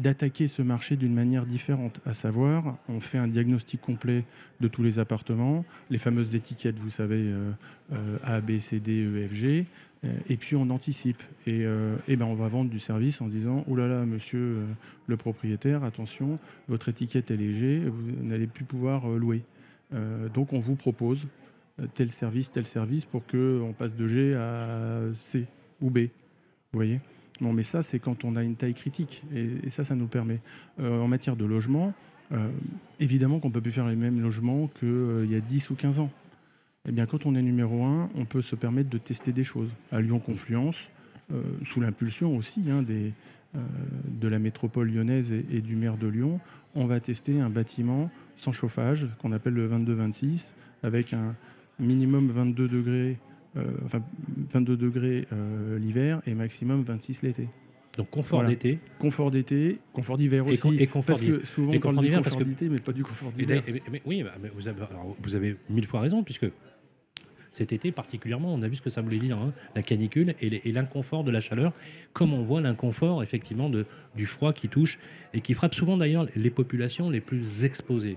d'attaquer 0.00 0.46
ce 0.48 0.62
marché 0.62 0.96
d'une 0.96 1.14
manière 1.14 1.46
différente, 1.46 2.00
à 2.04 2.14
savoir, 2.14 2.76
on 2.88 3.00
fait 3.00 3.18
un 3.18 3.28
diagnostic 3.28 3.80
complet 3.80 4.24
de 4.60 4.68
tous 4.68 4.82
les 4.82 4.98
appartements, 4.98 5.64
les 5.88 5.98
fameuses 5.98 6.34
étiquettes, 6.34 6.78
vous 6.78 6.90
savez, 6.90 7.32
A, 8.24 8.40
B, 8.40 8.58
C, 8.58 8.78
D, 8.80 9.04
E, 9.04 9.28
F, 9.28 9.32
G, 9.32 9.66
et 10.28 10.36
puis 10.36 10.56
on 10.56 10.70
anticipe. 10.70 11.22
Et, 11.46 11.64
euh, 11.64 11.96
ben 12.08 12.22
on 12.22 12.34
va 12.34 12.48
vendre 12.48 12.70
du 12.70 12.78
service 12.78 13.20
en 13.20 13.28
disant 13.28 13.64
Oh 13.68 13.76
là 13.76 13.86
là, 13.86 14.06
monsieur 14.06 14.38
euh, 14.38 14.66
le 15.06 15.16
propriétaire, 15.16 15.84
attention, 15.84 16.38
votre 16.68 16.88
étiquette 16.88 17.30
est 17.30 17.36
léger, 17.36 17.80
vous 17.80 18.24
n'allez 18.24 18.46
plus 18.46 18.64
pouvoir 18.64 19.08
louer. 19.08 19.42
donc 20.34 20.52
on 20.52 20.58
vous 20.58 20.76
propose 20.76 21.26
tel 21.94 22.10
service, 22.12 22.50
tel 22.50 22.66
service 22.66 23.04
pour 23.04 23.26
qu'on 23.26 23.74
passe 23.76 23.96
de 23.96 24.06
G 24.06 24.34
à 24.34 25.00
C 25.14 25.46
ou 25.80 25.90
B. 25.90 25.98
Vous 25.98 26.78
voyez? 26.78 27.00
Bon, 27.40 27.52
mais 27.52 27.62
ça, 27.62 27.82
c'est 27.82 27.98
quand 27.98 28.24
on 28.24 28.36
a 28.36 28.42
une 28.42 28.54
taille 28.54 28.74
critique. 28.74 29.24
Et, 29.34 29.70
ça, 29.70 29.82
ça 29.82 29.94
nous 29.94 30.06
permet. 30.06 30.40
en 30.78 31.08
matière 31.08 31.36
de 31.36 31.44
logement, 31.44 31.92
évidemment 33.00 33.40
qu'on 33.40 33.48
ne 33.48 33.54
peut 33.54 33.62
plus 33.62 33.72
faire 33.72 33.88
les 33.88 33.96
mêmes 33.96 34.20
logements 34.20 34.68
qu'il 34.78 35.26
y 35.28 35.34
a 35.34 35.40
10 35.40 35.70
ou 35.70 35.74
15 35.74 36.00
ans 36.00 36.10
eh 36.88 36.92
bien, 36.92 37.06
quand 37.06 37.26
on 37.26 37.34
est 37.34 37.42
numéro 37.42 37.84
un, 37.84 38.10
on 38.16 38.24
peut 38.24 38.42
se 38.42 38.56
permettre 38.56 38.90
de 38.90 38.98
tester 38.98 39.32
des 39.32 39.44
choses. 39.44 39.70
À 39.92 40.00
Lyon-Confluence, 40.00 40.88
euh, 41.32 41.42
sous 41.62 41.80
l'impulsion 41.80 42.36
aussi 42.36 42.62
hein, 42.70 42.82
des, 42.82 43.12
euh, 43.54 43.58
de 44.08 44.28
la 44.28 44.38
métropole 44.38 44.90
lyonnaise 44.90 45.32
et, 45.32 45.60
du 45.60 45.76
maire 45.76 45.96
de 45.96 46.08
Lyon, 46.08 46.40
on 46.74 46.86
va 46.86 46.98
tester 46.98 47.40
un 47.40 47.50
bâtiment 47.50 48.10
sans 48.36 48.52
chauffage, 48.52 49.06
qu'on 49.18 49.32
appelle 49.32 49.54
le 49.54 49.68
22-26, 49.68 50.54
avec 50.82 51.12
un 51.12 51.36
minimum 51.78 52.28
22 52.28 52.66
degrés, 52.66 53.18
euh, 53.56 53.64
enfin 53.84 54.02
22 54.52 54.76
degrés 54.76 55.26
l'hiver 55.78 56.20
et 56.26 56.34
maximum 56.34 56.82
26 56.82 57.22
l'été. 57.22 57.48
Donc 57.98 58.08
confort 58.10 58.44
d'été. 58.44 58.78
Confort 58.98 59.30
d'été, 59.30 59.78
confort 59.92 60.16
d'hiver 60.16 60.46
aussi. 60.46 60.76
Et, 60.78 60.86
confort 60.86 61.04
parce 61.04 61.20
que 61.20 61.44
souvent 61.44 61.72
on 61.74 61.78
parle 61.78 62.04
de 62.04 62.16
confort 62.16 62.44
d'été, 62.44 62.68
mais 62.68 62.78
pas 62.78 62.92
du 62.92 63.02
confort 63.02 63.32
d'hiver. 63.32 63.62
Oui, 64.06 64.24
mais 64.40 64.50
vous, 64.54 64.68
avez, 64.68 64.80
vous 65.22 65.34
avez 65.34 65.56
mille 65.68 65.86
fois 65.86 66.00
raison, 66.00 66.22
puisque 66.22 66.46
cet 67.50 67.72
été 67.72 67.92
particulièrement, 67.92 68.54
on 68.54 68.62
a 68.62 68.68
vu 68.68 68.76
ce 68.76 68.82
que 68.82 68.90
ça 68.90 69.02
voulait 69.02 69.18
dire, 69.18 69.36
hein, 69.36 69.52
la 69.74 69.82
canicule 69.82 70.34
et 70.40 70.72
l'inconfort 70.72 71.24
de 71.24 71.30
la 71.30 71.40
chaleur, 71.40 71.72
comme 72.12 72.32
on 72.32 72.42
voit 72.42 72.60
l'inconfort 72.60 73.22
effectivement 73.22 73.68
de, 73.68 73.86
du 74.16 74.26
froid 74.26 74.52
qui 74.52 74.68
touche 74.68 74.98
et 75.34 75.40
qui 75.40 75.54
frappe 75.54 75.74
souvent 75.74 75.96
d'ailleurs 75.96 76.26
les 76.36 76.50
populations 76.50 77.10
les 77.10 77.20
plus 77.20 77.64
exposées. 77.64 78.16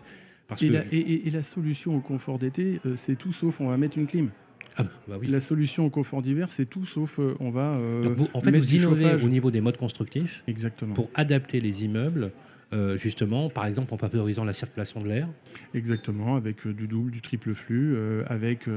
et, 0.62 0.70
la, 0.70 0.84
et, 0.92 1.30
la, 1.32 1.42
solution 1.42 1.96
au 1.96 2.00
confort 2.00 2.38
d'été, 2.38 2.80
euh, 2.86 2.96
c'est 2.96 3.16
tout 3.16 3.34
sauf 3.34 3.60
on 3.60 3.70
va 3.70 3.78
mettre 3.78 3.98
une 3.98 4.08
clim. 4.08 4.30
Ah, 4.78 4.84
bah 5.08 5.18
oui. 5.20 5.28
La 5.28 5.40
solution 5.40 5.86
au 5.86 5.90
confort 5.90 6.22
d'hiver, 6.22 6.48
c'est 6.48 6.66
tout 6.66 6.86
sauf 6.86 7.20
euh, 7.20 7.36
on 7.40 7.50
va. 7.50 7.76
Euh, 7.76 8.16
en 8.34 8.42
fait, 8.42 8.52
vous 8.52 8.76
innovez 8.76 9.14
au 9.24 9.30
niveau 9.30 9.52
des 9.52 9.62
modes 9.62 9.78
constructifs 9.78 10.44
Exactement. 10.48 10.94
pour 10.94 11.10
adapter 11.14 11.60
les 11.60 11.86
immeubles 11.86 12.32
euh, 12.74 12.98
justement, 12.98 13.50
par 13.50 13.66
exemple 13.66 13.94
en 13.94 13.98
favorisant 13.98 14.44
la 14.44 14.54
circulation 14.54 15.02
de 15.02 15.08
l'air 15.08 15.28
Exactement, 15.76 16.36
avec 16.36 16.66
euh, 16.66 16.74
du 16.74 16.88
double, 16.88 17.12
du 17.12 17.22
triple 17.22 17.54
flux, 17.54 17.94
euh, 17.96 18.24
avec, 18.28 18.68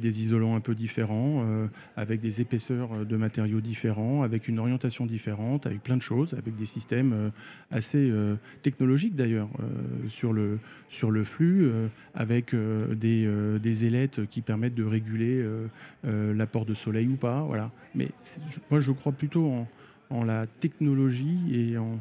des 0.00 0.22
isolants 0.22 0.56
un 0.56 0.60
peu 0.60 0.74
différents, 0.74 1.44
avec 1.96 2.20
des 2.20 2.40
épaisseurs 2.40 3.06
de 3.06 3.16
matériaux 3.16 3.60
différents, 3.60 4.22
avec 4.22 4.48
une 4.48 4.58
orientation 4.58 5.06
différente, 5.06 5.66
avec 5.66 5.82
plein 5.82 5.96
de 5.96 6.02
choses, 6.02 6.34
avec 6.34 6.56
des 6.56 6.66
systèmes 6.66 7.30
assez 7.70 8.12
technologiques 8.62 9.14
d'ailleurs 9.14 9.48
sur, 10.08 10.32
le, 10.32 10.58
flux, 11.24 11.70
avec 12.14 12.54
des, 12.54 13.84
ailettes 13.84 14.26
qui 14.26 14.40
permettent 14.42 14.74
de 14.74 14.84
réguler 14.84 15.44
l'apport 16.04 16.64
de 16.64 16.74
soleil 16.74 17.08
ou 17.08 17.16
pas. 17.16 17.46
Mais 17.94 18.08
moi 18.70 18.80
je 18.80 18.92
crois 18.92 19.12
plutôt 19.12 19.66
en 20.10 20.24
la 20.24 20.46
technologie 20.46 21.38
et 21.52 21.78
en 21.78 22.00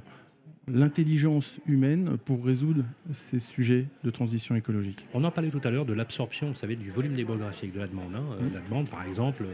l'intelligence 0.73 1.55
humaine 1.67 2.17
pour 2.25 2.45
résoudre 2.45 2.83
ces 3.11 3.39
sujets 3.39 3.85
de 4.03 4.09
transition 4.09 4.55
écologique. 4.55 5.05
On 5.13 5.23
en 5.23 5.31
parlait 5.31 5.49
tout 5.49 5.61
à 5.63 5.71
l'heure 5.71 5.85
de 5.85 5.93
l'absorption, 5.93 6.49
vous 6.49 6.55
savez, 6.55 6.75
du 6.75 6.91
volume 6.91 7.13
démographique 7.13 7.73
de 7.73 7.79
la 7.79 7.87
demande. 7.87 8.15
Hein. 8.15 8.23
Euh, 8.41 8.49
la 8.53 8.61
demande, 8.61 8.89
par 8.89 9.03
exemple, 9.05 9.45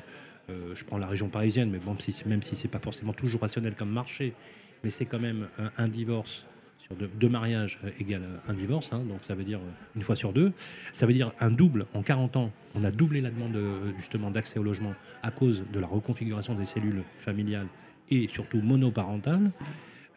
euh, 0.50 0.76
je 0.76 0.84
prends 0.84 0.98
la 0.98 1.08
région 1.08 1.30
parisienne, 1.30 1.70
mais 1.72 1.80
bon, 1.80 1.96
même 2.26 2.42
si 2.42 2.56
ce 2.56 2.64
n'est 2.64 2.70
pas 2.70 2.80
forcément 2.80 3.14
toujours 3.14 3.42
rationnel 3.42 3.76
comme 3.76 3.90
marché, 3.90 4.34
mais 4.84 4.90
c'est 4.90 5.06
quand 5.06 5.20
même 5.20 5.48
un, 5.78 5.88
divorce 5.88 6.46
sur 6.78 6.96
deux, 6.96 7.30
mariages 7.30 7.80
égale 8.00 8.22
un 8.48 8.54
divorce, 8.54 8.94
hein, 8.94 9.00
donc 9.00 9.20
ça 9.24 9.34
veut 9.34 9.44
dire 9.44 9.60
une 9.96 10.04
fois 10.04 10.16
sur 10.16 10.34
deux. 10.34 10.52
Ça 10.94 11.08
veut 11.08 11.14
dire 11.14 11.32
un 11.40 11.50
double 11.50 11.88
en 11.96 12.04
40 12.04 12.38
ans. 12.38 12.52
On 12.76 12.84
a 12.84 12.92
doublé 12.92 13.22
la 13.22 13.32
demande 13.32 13.58
justement 13.98 14.30
d'accès 14.30 14.60
au 14.60 14.64
logement 14.64 14.94
à 15.24 15.32
cause 15.32 15.64
de 15.74 15.80
la 15.80 15.88
reconfiguration 15.88 16.54
des 16.54 16.66
cellules 16.66 17.02
familiales 17.18 17.68
et 18.12 18.28
surtout 18.28 18.62
monoparentales. 18.62 19.52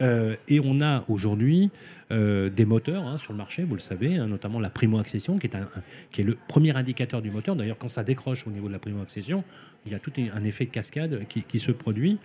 Euh, 0.01 0.37
et 0.47 0.61
on 0.61 0.81
a 0.81 1.05
aujourd'hui 1.09 1.71
euh, 2.11 2.51
des 2.51 2.65
moteurs 2.65 3.07
hein, 3.07 3.19
sur 3.19 3.33
le 3.33 3.39
marché, 3.39 3.65
vous 3.65 3.75
le 3.75 3.81
savez, 3.81 4.17
hein, 4.17 4.27
notamment 4.27 4.61
la 4.61 4.71
primo-accession, 4.71 5.39
qui, 5.39 5.47
est 5.49 6.25
le 6.25 6.37
premier 6.47 6.77
indicateur 6.77 7.21
du 7.21 7.31
moteur. 7.31 7.57
D'ailleurs, 7.57 7.79
quand 7.79 7.89
ça 7.89 8.05
décroche 8.05 8.47
au 8.47 8.51
niveau 8.51 8.69
de 8.69 8.73
la 8.73 8.79
primo-accession, 8.79 9.43
il 9.87 9.93
y 9.93 9.95
a 9.95 9.99
tout 9.99 10.13
un 10.17 10.45
effet 10.45 10.67
de 10.67 10.71
cascade 10.71 11.21
qui, 11.29 11.59
se 11.59 11.73
produit. 11.73 12.19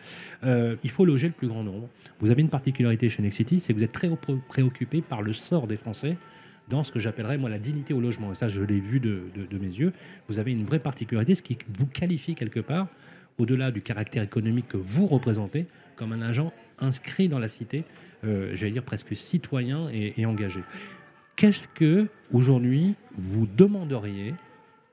Euh, 0.43 0.75
il 0.83 0.89
faut 0.89 1.05
loger 1.05 1.27
le 1.27 1.33
plus 1.33 1.47
grand 1.47 1.63
nombre. 1.63 1.89
Vous 2.19 2.31
avez 2.31 2.41
une 2.41 2.49
particularité 2.49 3.09
chez 3.09 3.21
Nexity, 3.21 3.59
c'est 3.59 3.73
que 3.73 3.77
vous 3.77 3.83
êtes 3.83 3.91
très 3.91 4.09
préoccupé 4.47 5.01
par 5.01 5.21
le 5.21 5.33
sort 5.33 5.67
des 5.67 5.77
Français 5.77 6.17
dans 6.69 6.83
ce 6.83 6.91
que 6.91 6.99
j'appellerais 6.99 7.37
moi 7.37 7.49
la 7.49 7.59
dignité 7.59 7.93
au 7.93 7.99
logement. 7.99 8.31
Et 8.31 8.35
ça, 8.35 8.47
je 8.47 8.61
l'ai 8.61 8.79
vu 8.79 8.99
de, 8.99 9.23
de, 9.35 9.57
mes 9.57 9.67
yeux. 9.67 9.91
Vous 10.29 10.39
avez 10.39 10.51
une 10.51 10.63
vraie 10.63 10.79
particularité, 10.79 11.35
ce 11.35 11.41
qui 11.41 11.57
vous 11.77 11.87
qualifie 11.87 12.35
quelque 12.35 12.59
part, 12.59 12.87
au-delà 13.37 13.71
du 13.71 13.81
caractère 13.81 14.23
économique 14.23 14.67
que 14.69 14.77
vous 14.77 15.05
représentez, 15.07 15.65
comme 15.95 16.13
un 16.13 16.21
agent 16.21 16.53
inscrit 16.79 17.27
dans 17.27 17.39
la 17.39 17.47
cité, 17.47 17.83
euh, 18.23 18.51
j'allais 18.53 18.71
dire 18.71 18.83
presque 18.83 19.15
citoyen 19.15 19.89
et, 19.89 20.25
engagé. 20.25 20.61
Qu'est-ce 21.35 21.67
que 21.67 22.07
aujourd'hui 22.31 22.95
vous 23.17 23.47
demanderiez 23.47 24.35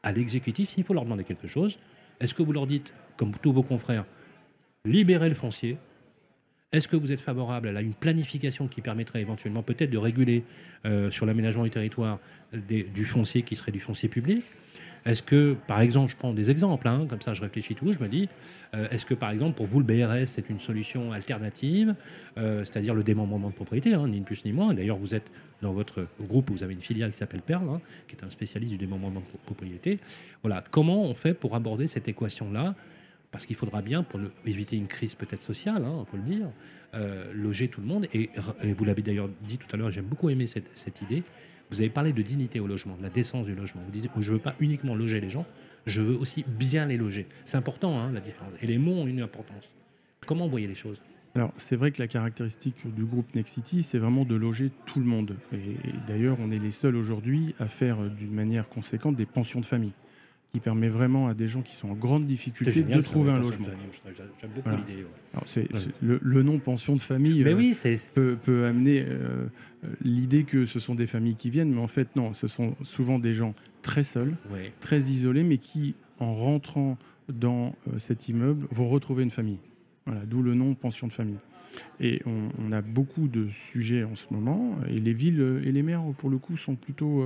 à 0.03 0.13
l'exécutif 0.13 0.71
s'il 0.71 0.85
faut 0.85 0.95
leur 0.95 1.05
demander 1.05 1.25
quelque 1.25 1.47
chose? 1.47 1.79
Est-ce 2.21 2.35
que 2.35 2.43
vous 2.43 2.53
leur 2.53 2.67
dites, 2.67 2.93
comme 3.17 3.33
tous 3.33 3.53
vos 3.53 3.63
confrères, 3.63 4.05
libérer 4.85 5.29
le 5.29 5.35
foncier 5.35 5.79
est-ce 6.73 6.87
que 6.87 6.97
vous 6.97 7.13
êtes 7.13 7.21
favorable 7.21 7.77
à 7.77 7.81
une 7.81 7.95
planification 7.95 8.69
qui 8.69 8.81
permettrait 8.81 9.21
éventuellement 9.21 9.63
peut-être 9.63 9.91
de 9.91 9.99
réguler 9.99 10.45
euh, 10.87 11.11
sur 11.11 11.27
l'aménagement 11.27 11.65
du 11.65 11.71
territoire 11.71 12.21
du 12.53 13.05
foncier 13.05 13.43
qui 13.43 13.57
serait 13.57 13.73
du 13.73 13.81
foncier 13.81 14.09
public? 14.09 14.45
Est-ce 15.05 15.23
que, 15.23 15.57
par 15.67 15.81
exemple, 15.81 16.11
je 16.11 16.17
prends 16.17 16.33
des 16.33 16.51
exemples, 16.51 16.87
hein, 16.87 17.07
comme 17.09 17.23
ça 17.23 17.33
je 17.33 17.41
réfléchis 17.41 17.75
tout, 17.75 17.91
je 17.91 17.99
me 18.01 18.09
dis, 18.09 18.29
euh, 18.75 18.87
est-ce 18.91 19.07
que, 19.07 19.15
par 19.15 19.31
exemple, 19.31 19.57
pour 19.57 19.67
vous, 19.67 19.81
le 19.81 19.85
BRS, 19.85 20.27
c'est 20.27 20.51
une 20.51 20.61
solution 20.61 21.13
alternative, 21.13 21.95
euh, 22.39 22.65
c'est-à-dire 22.65 22.95
le 22.95 23.03
démembrement 23.03 23.49
de 23.49 23.55
propriété, 23.55 23.95
hein, 23.95 24.07
ni 24.09 24.21
plus 24.21 24.45
ni 24.45 24.53
moins. 24.53 24.75
D'ailleurs, 24.75 24.99
vous 24.99 25.15
êtes 25.15 25.31
dans 25.63 25.73
votre 25.73 26.07
groupe, 26.21 26.51
vous 26.51 26.63
avez 26.63 26.75
une 26.75 26.81
filiale 26.81 27.11
qui 27.13 27.17
s'appelle 27.17 27.43
Perle, 27.43 27.69
hein, 27.69 27.81
qui 28.09 28.17
est 28.17 28.25
un 28.25 28.31
spécialiste 28.31 28.73
du 28.73 28.79
démembrement 28.79 29.21
de 29.21 29.39
propriété. 29.47 29.99
Voilà, 30.43 30.63
comment 30.71 31.03
on 31.03 31.15
fait 31.15 31.35
pour 31.35 31.55
aborder 31.55 31.87
cette 31.87 32.09
équation-là 32.09 32.75
parce 33.31 33.47
qu'il 33.47 33.57
faudra 33.57 33.81
bien, 33.81 34.03
pour 34.03 34.21
éviter 34.45 34.77
une 34.77 34.89
crise 34.89 35.15
peut-être 35.15 35.43
sociale, 35.43 35.85
on 35.85 36.05
peut 36.05 36.17
le 36.17 36.23
dire, 36.23 36.47
euh, 36.95 37.33
loger 37.33 37.69
tout 37.69 37.81
le 37.81 37.87
monde. 37.87 38.07
Et, 38.13 38.31
vous 38.77 38.85
l'avez 38.85 39.03
d'ailleurs 39.03 39.29
dit 39.43 39.59
tout 39.59 39.69
à 39.73 39.77
l'heure, 39.77 39.91
j'aime 39.91 40.07
beaucoup 40.07 40.31
aimé 40.31 40.47
cette, 40.47 41.03
idée, 41.03 41.23
vous 41.71 41.81
avez 41.81 41.91
parlé 41.91 42.13
de 42.13 42.23
dignité 42.23 42.59
au 42.59 42.67
logement, 42.67 42.97
de 42.97 43.03
la 43.03 43.11
décence 43.11 43.47
du 43.47 43.55
logement. 43.55 43.83
Vous 43.85 43.93
dites, 43.93 44.11
je 44.19 44.33
ne 44.33 44.37
veux 44.37 44.43
pas 44.43 44.57
uniquement 44.59 44.97
loger 44.97 45.21
les 45.21 45.29
gens, 45.29 45.47
je 45.87 46.03
veux 46.03 46.17
aussi 46.17 46.45
bien 46.47 46.87
les 46.87 46.97
loger. 46.97 47.27
C'est 47.45 47.57
important, 47.57 47.99
hein, 47.99 48.11
la 48.13 48.21
différence. 48.21 48.53
Et 48.61 48.67
les 48.67 48.79
mots 48.79 48.95
ont 48.95 49.07
une 49.07 49.21
importance. 49.21 49.75
Comment 50.27 50.49
vous 50.49 50.57
les 50.57 50.75
choses? 50.75 51.01
Alors, 51.37 51.53
c'est 51.57 51.77
vrai 51.77 51.93
que 51.93 52.03
la 52.03 52.09
caractéristique 52.09 52.93
du 52.93 53.05
groupe 53.05 53.33
Nexity, 53.37 53.85
c'est 53.85 53.99
vraiment 53.99 54.25
de 54.25 54.35
loger 54.35 54.71
tout 54.87 54.99
le 54.99 55.07
monde. 55.07 55.37
et 55.53 55.77
d'ailleurs, 56.09 56.39
on 56.41 56.51
est 56.51 56.59
les 56.59 56.73
seuls 56.73 56.97
aujourd'hui 56.97 57.55
à 57.61 57.69
faire 57.69 57.99
d'une 58.03 58.33
manière 58.33 58.69
conséquente 58.69 59.15
des 59.15 59.27
pensions 59.27 59.61
de 59.61 59.67
famille 59.67 59.93
qui 60.51 60.59
permet 60.59 60.89
vraiment 60.89 61.29
à 61.29 61.35
des 61.35 61.47
gens 61.47 61.63
qui 61.63 61.75
sont 61.75 61.91
en 61.91 61.95
grande 61.95 62.27
difficulté 62.27 62.83
de 62.83 63.01
trouver 63.01 63.31
un 63.31 63.39
logement. 63.39 63.69
J'aime 64.41 64.51
beaucoup 64.55 64.71
l'idée. 64.71 65.07
Le, 66.01 66.43
nom 66.43 66.59
pension 66.59 66.97
de 66.97 67.01
famille 67.01 67.45
euh, 67.45 68.37
peut, 68.43 68.67
amener 68.67 69.05
euh, 69.07 69.47
l'idée 70.03 70.45
que 70.45 70.67
ce 70.67 70.81
sont 70.81 70.95
des 70.95 71.07
familles 71.07 71.37
qui 71.37 71.51
viennent, 71.51 71.73
mais 71.73 71.81
en 71.81 71.87
fait 71.87 72.17
non, 72.17 72.33
ce 72.33 72.49
sont 72.49 72.75
souvent 72.83 73.19
des 73.19 73.33
gens 73.33 73.55
très 73.83 74.03
seuls, 74.03 74.35
très 74.81 75.01
isolés, 75.03 75.45
mais 75.45 75.59
qui, 75.59 75.95
en 76.19 76.33
rentrant 76.33 76.97
dans 77.29 77.77
euh, 77.89 77.99
cet 77.99 78.29
immeuble, 78.29 78.67
vont 78.71 78.89
retrouver 78.89 79.23
une 79.23 79.31
famille. 79.31 79.61
Voilà, 80.07 80.23
d'où 80.27 80.43
le 80.43 80.55
nom 80.55 80.75
pension 80.75 81.07
de 81.07 81.13
famille. 81.13 81.39
Et 82.01 82.21
on, 82.27 82.49
on, 82.59 82.73
a 82.73 82.83
beaucoup 82.83 83.29
de 83.29 83.47
sujets 83.51 84.03
en 84.03 84.17
ce 84.17 84.27
moment, 84.33 84.77
et 84.89 84.99
les 84.99 85.13
villes 85.13 85.63
et 85.65 85.71
les 85.71 85.83
maires, 85.85 86.03
pour 86.19 86.29
le 86.29 86.39
coup, 86.39 86.57
sont 86.57 86.75
plutôt 86.75 87.25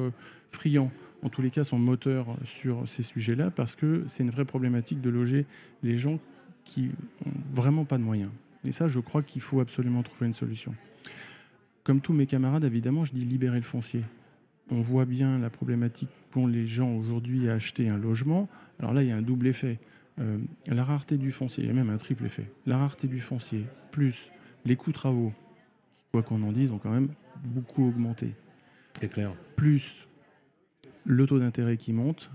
friands 0.50 0.90
en 1.24 1.30
tous 1.30 1.40
les 1.40 1.50
cas, 1.50 1.64
sont 1.64 1.78
moteurs 1.78 2.36
sur 2.44 2.86
ces 2.86 3.02
sujets-là 3.02 3.50
parce 3.50 3.74
que 3.74 4.04
c'est 4.06 4.22
une 4.22 4.30
vraie 4.30 4.44
problématique 4.44 5.00
de 5.00 5.08
loger 5.08 5.46
les 5.82 5.96
gens 5.96 6.20
qui 6.64 6.90
n'ont 7.24 7.32
vraiment 7.50 7.84
pas 7.86 7.96
de 7.96 8.02
moyens. 8.02 8.30
Et 8.64 8.72
ça, 8.72 8.88
je 8.88 9.00
crois 9.00 9.22
qu'il 9.22 9.40
faut 9.40 9.60
absolument 9.60 10.02
trouver 10.02 10.26
une 10.26 10.34
solution. 10.34 10.74
Comme 11.82 12.02
tous 12.02 12.12
mes 12.12 12.26
camarades, 12.26 12.64
évidemment, 12.64 13.04
je 13.04 13.12
dis 13.12 13.24
libérer 13.24 13.56
le 13.56 13.62
foncier. 13.62 14.02
On 14.70 14.80
voit 14.80 15.06
bien 15.06 15.38
la 15.38 15.50
problématique 15.50 16.10
qu'ont 16.30 16.46
les 16.46 16.66
gens 16.66 16.94
aujourd'hui 16.94 17.48
à 17.48 17.54
acheter 17.54 17.88
un 17.88 17.98
logement. 17.98 18.48
Alors 18.78 18.92
là, 18.92 19.02
il 19.02 19.08
y 19.08 19.12
a 19.12 19.16
un 19.16 19.22
double 19.22 19.46
effet. 19.46 19.78
Euh, 20.20 20.38
la 20.66 20.84
rareté 20.84 21.16
du 21.16 21.30
foncier, 21.30 21.64
il 21.64 21.66
y 21.68 21.70
a 21.70 21.74
même 21.74 21.90
un 21.90 21.96
triple 21.96 22.26
effet. 22.26 22.50
La 22.66 22.76
rareté 22.76 23.08
du 23.08 23.20
foncier, 23.20 23.64
plus 23.90 24.30
les 24.64 24.76
coûts 24.76 24.92
travaux, 24.92 25.32
quoi 26.12 26.22
qu'on 26.22 26.42
en 26.42 26.52
dise, 26.52 26.70
ont 26.70 26.78
quand 26.78 26.92
même 26.92 27.08
beaucoup 27.42 27.88
augmenté. 27.88 28.34
C'est 29.00 29.08
clair. 29.08 29.32
Plus 29.56 30.06
le 31.04 31.26
taux 31.26 31.38
d'intérêt 31.38 31.76
qui 31.76 31.92
monte, 31.92 32.30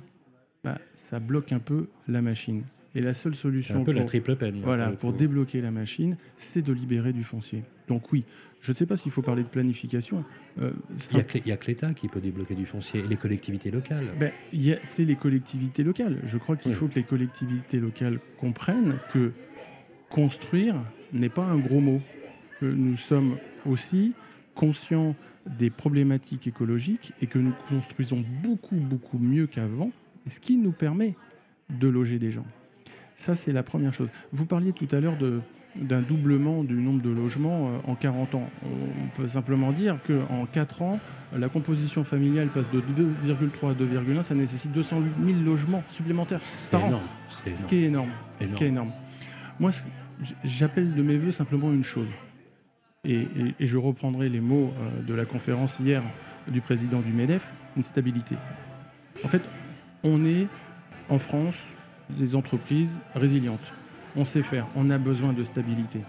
bah, 0.63 0.77
ça 0.95 1.19
bloque 1.19 1.51
un 1.51 1.59
peu 1.59 1.87
la 2.07 2.21
machine. 2.21 2.63
Et 2.95 3.01
la 3.01 3.13
seule 3.13 3.35
solution 3.35 3.83
pour, 3.83 3.93
la 3.93 4.03
triple 4.03 4.35
peine, 4.35 4.61
voilà, 4.63 4.89
pour 4.89 5.13
débloquer 5.13 5.61
la 5.61 5.69
machine, 5.69 6.17
c'est 6.37 6.63
de 6.63 6.73
libérer 6.73 7.13
du 7.13 7.23
foncier. 7.23 7.63
Donc 7.87 8.11
oui, 8.11 8.23
je 8.61 8.71
ne 8.71 8.75
sais 8.75 8.85
pas 8.85 8.97
s'il 8.97 9.11
faut 9.11 9.21
parler 9.21 9.43
de 9.43 9.47
planification. 9.47 10.21
Euh, 10.59 10.71
il 11.11 11.43
n'y 11.45 11.51
a, 11.51 11.57
que 11.57 11.67
l'État 11.67 11.93
qui 11.93 12.07
peut 12.07 12.19
débloquer 12.19 12.55
du 12.55 12.65
foncier 12.65 13.01
et 13.01 13.07
les 13.07 13.15
collectivités 13.15 13.71
locales. 13.71 14.07
Ben, 14.19 14.31
c'est 14.83 15.05
les 15.05 15.15
collectivités 15.15 15.83
locales. 15.83 16.17
Je 16.23 16.37
crois 16.37 16.55
qu'il 16.55 16.73
faut 16.73 16.87
que 16.87 16.95
les 16.95 17.03
collectivités 17.03 17.79
locales 17.79 18.19
comprennent 18.37 18.97
que 19.13 19.31
construire 20.09 20.75
n'est 21.13 21.29
pas 21.29 21.45
un 21.45 21.57
gros 21.57 21.79
mot. 21.79 22.01
Que 22.59 22.65
nous 22.65 22.97
sommes 22.97 23.37
aussi 23.65 24.13
conscients 24.55 25.15
des 25.45 25.69
problématiques 25.69 26.47
écologiques 26.47 27.13
et 27.21 27.27
que 27.27 27.39
nous 27.39 27.53
construisons 27.69 28.23
beaucoup, 28.43 28.75
beaucoup 28.75 29.17
mieux 29.17 29.47
qu'avant, 29.47 29.91
ce 30.27 30.39
qui 30.39 30.57
nous 30.57 30.71
permet 30.71 31.15
de 31.69 31.87
loger 31.87 32.19
des 32.19 32.31
gens. 32.31 32.45
Ça, 33.15 33.35
c'est 33.35 33.51
la 33.51 33.63
première 33.63 33.93
chose. 33.93 34.09
Vous 34.31 34.45
parliez 34.45 34.73
tout 34.73 34.87
à 34.91 34.99
l'heure 34.99 35.17
d'un 35.75 36.01
doublement 36.01 36.63
du 36.63 36.75
nombre 36.75 37.01
de 37.01 37.09
logements 37.09 37.69
euh, 37.69 37.91
en 37.91 37.95
40 37.95 38.35
ans. 38.35 38.49
On 38.63 39.09
peut 39.15 39.27
simplement 39.27 39.71
dire 39.71 39.99
qu'en 40.05 40.45
4 40.45 40.81
ans, 40.81 40.99
la 41.37 41.49
composition 41.49 42.03
familiale 42.03 42.47
passe 42.47 42.71
de 42.71 42.79
2,3 42.79 43.71
à 43.71 43.73
2,1. 43.73 44.23
Ça 44.23 44.35
nécessite 44.35 44.71
208 44.71 45.11
000 45.25 45.39
logements 45.41 45.83
supplémentaires 45.89 46.41
par 46.71 46.85
an. 46.85 47.01
Ce 47.29 47.65
qui 47.65 47.75
est 47.75 47.83
énorme. 47.83 48.09
Ce 48.41 48.53
qui 48.53 48.63
est 48.63 48.67
énorme. 48.67 48.91
Moi, 49.59 49.71
j'appelle 50.43 50.93
de 50.95 51.03
mes 51.03 51.17
voeux 51.17 51.31
simplement 51.31 51.71
une 51.71 51.83
chose 51.83 52.07
et, 53.05 53.27
je 53.59 53.77
reprendrai 53.77 54.29
les 54.29 54.41
mots 54.41 54.73
euh, 54.77 55.01
de 55.07 55.13
la 55.13 55.25
conférence 55.25 55.77
hier 55.79 56.03
du 56.47 56.61
président 56.61 56.99
du 56.99 57.11
MEDEF, 57.11 57.51
une 57.77 57.83
stabilité. 57.83 58.35
En 59.23 59.27
fait, 59.27 59.41
on 60.03 60.25
est 60.25 60.47
en 61.09 61.17
France 61.17 61.55
des 62.09 62.35
entreprises 62.35 62.99
résilientes. 63.15 63.73
On 64.15 64.25
sait 64.25 64.41
faire, 64.41 64.67
on 64.75 64.89
a 64.89 64.97
besoin 64.97 65.33
de 65.33 65.43
stabilité. 65.43 65.99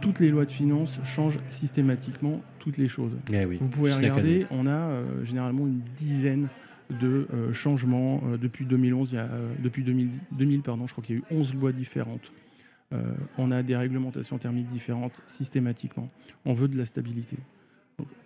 Toutes 0.00 0.20
les 0.20 0.30
lois 0.30 0.46
de 0.46 0.50
finances 0.50 0.98
changent 1.02 1.40
systématiquement 1.48 2.40
toutes 2.58 2.78
les 2.78 2.88
choses. 2.88 3.12
Eh 3.32 3.44
Vous 3.44 3.68
pouvez 3.68 3.92
regarder, 3.92 4.46
on 4.50 4.66
a 4.66 4.70
euh, 4.70 5.24
généralement 5.24 5.66
une 5.66 5.82
dizaine 5.96 6.48
de 6.88 7.26
euh, 7.34 7.52
changements 7.52 8.22
depuis 8.40 8.64
2011. 8.64 9.12
Il 9.12 9.16
y 9.16 9.18
a, 9.18 9.28
depuis 9.62 9.82
2000, 9.82 10.08
2000 10.32 10.62
pardon, 10.62 10.86
je 10.86 10.92
crois 10.92 11.04
qu'il 11.04 11.16
y 11.16 11.18
a 11.18 11.20
eu 11.20 11.38
11 11.38 11.54
lois 11.56 11.72
différentes. 11.72 12.32
Euh, 12.92 13.02
on 13.38 13.50
a 13.50 13.62
des 13.62 13.76
réglementations 13.76 14.38
thermiques 14.38 14.68
différentes 14.68 15.20
systématiquement. 15.26 16.08
On 16.44 16.52
veut 16.52 16.68
de 16.68 16.76
la 16.76 16.86
stabilité. 16.86 17.36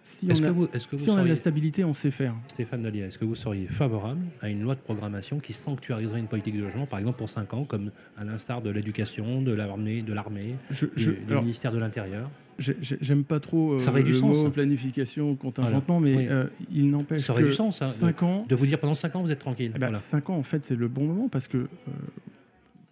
si 0.03 0.27
on, 0.27 1.17
a, 1.17 1.23
de 1.23 1.29
la 1.29 1.37
stabilité, 1.37 1.85
on 1.85 1.95
sait 1.95 2.11
faire. 2.11 2.35
Stéphane 2.49 2.83
Dallier, 2.83 3.03
est-ce 3.03 3.19
que 3.19 3.25
vous 3.25 3.35
seriez 3.35 3.67
favorable 3.67 4.21
à 4.41 4.51
une 4.51 4.63
loi 4.63 4.75
de 4.75 4.81
programmation 4.81 5.39
qui 5.39 5.53
sanctuariserait 5.53 6.19
une 6.19 6.27
politique 6.27 6.57
de 6.57 6.63
logement, 6.63 6.87
par 6.87 6.99
exemple 6.99 7.19
pour 7.19 7.31
5 7.31 7.55
ans, 7.55 7.65
comme 7.65 7.91
à 8.17 8.25
l'instar 8.25 8.61
de 8.61 8.71
l'éducation, 8.71 9.43
de 9.43 9.53
l'armée, 9.53 10.03
de 10.03 10.13
l'armée, 10.13 10.57
du, 10.97 11.17
ministère 11.31 11.73
de 11.73 11.79
l'Intérieur? 11.79 12.29
J'aime 12.59 13.23
pas 13.23 13.39
trop 13.39 13.75
euh, 13.75 13.79
le 13.79 14.21
mot 14.21 14.51
planification 14.51 15.37
contingentement, 15.37 16.01
mais 16.01 16.29
euh, 16.29 16.47
il 16.73 16.91
n'empêche 16.91 17.21
que 17.21 17.27
ça 17.27 17.33
aurait 17.33 17.45
du 17.45 17.53
sens, 17.53 17.81
hein, 17.81 18.13
ans, 18.23 18.45
de 18.49 18.57
vous 18.57 18.67
dire 18.67 18.81
pendant 18.81 18.97
5 18.97 19.15
ans 19.15 19.23
vous 19.23 19.31
êtes 19.31 19.39
tranquille. 19.39 19.71
5 19.71 19.77
eh 19.77 19.79
ben, 19.79 20.35
ans 20.35 20.37
en 20.37 20.43
fait 20.43 20.65
c'est 20.65 20.75
le 20.75 20.89
bon 20.89 21.05
moment 21.05 21.29
parce 21.29 21.47
que 21.47 21.69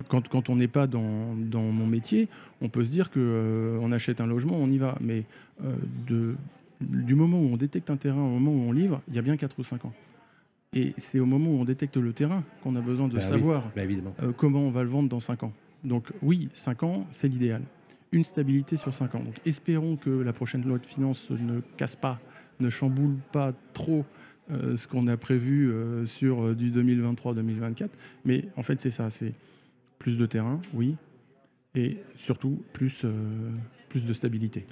quand, 0.09 0.51
on 0.51 0.57
n'est 0.57 0.69
pas 0.69 0.87
dans, 0.87 1.01
mon 1.01 1.87
métier, 1.87 2.29
on 2.61 2.69
peut 2.69 2.85
se 2.85 2.91
dire 2.91 3.11
qu'on 3.11 3.21
euh, 3.21 3.93
achète 3.93 4.21
un 4.21 4.27
logement, 4.27 4.57
on 4.57 4.69
y 4.69 4.79
va. 4.79 4.97
Mais 5.01 5.25
euh, 5.65 5.75
de, 6.07 6.37
du 6.81 7.15
moment 7.15 7.39
où 7.39 7.53
on 7.53 7.57
détecte 7.57 7.91
un 7.91 7.97
terrain 7.97 8.21
au 8.21 8.39
moment 8.39 8.53
où 8.53 8.69
on 8.69 8.73
livre, 8.73 9.01
il 9.09 9.17
y 9.17 9.19
a 9.19 9.23
bien 9.23 9.37
4 9.37 9.59
ou 9.59 9.65
5 9.65 9.85
ans. 9.85 9.93
Et 10.73 10.95
c'est 10.99 11.21
au 11.21 11.27
moment 11.27 11.51
où 11.51 11.61
on 11.61 11.65
détecte 11.65 11.97
le 11.97 12.13
terrain 12.13 12.45
qu'on 12.63 12.77
a 12.77 12.81
besoin 12.81 13.09
de 13.09 13.15
bah 13.15 13.21
savoir 13.21 13.71
bah, 13.75 13.83
euh, 14.23 14.33
comment 14.37 14.61
on 14.61 14.69
va 14.69 14.83
le 14.83 14.89
vendre 14.89 15.09
dans 15.09 15.21
5 15.21 15.45
ans. 15.45 15.53
Donc 15.85 16.09
oui, 16.23 16.49
5 16.53 16.83
ans, 16.83 17.07
c'est 17.11 17.29
l'idéal. 17.29 17.63
une 18.13 18.25
stabilité 18.25 18.77
sur 18.77 18.93
5 18.93 19.15
ans. 19.15 19.21
Donc 19.21 19.35
espérons 19.47 19.97
que 19.97 20.11
la 20.11 20.33
prochaine 20.33 20.67
loi 20.67 20.79
de 20.79 20.87
finances 20.87 21.31
ne 21.31 21.61
casse 21.77 21.97
pas, 21.97 22.21
ne 22.61 22.69
chamboule 22.69 23.17
pas 23.33 23.53
trop 23.73 24.05
euh, 24.51 24.77
ce 24.77 24.87
qu'on 24.87 25.07
a 25.07 25.17
prévu 25.17 25.73
sur 26.05 26.55
du 26.55 26.71
2023-2024. 26.71 27.89
Mais 28.25 28.45
en 28.57 28.63
fait, 28.63 28.81
c'est 28.81 28.91
ça, 28.91 29.09
c'est 29.09 29.33
plus 29.99 30.19
de 30.19 30.27
terrain, 30.27 30.61
oui, 30.75 30.97
et 31.75 31.99
surtout 32.17 32.63
plus, 32.73 33.05
plus 33.89 34.07
de 34.07 34.13
stabilité. 34.13 34.67